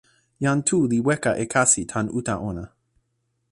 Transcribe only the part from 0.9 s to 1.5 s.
li weka e